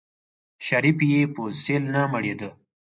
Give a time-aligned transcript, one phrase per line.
[0.67, 2.49] شريف يې په سيل نه مړېده.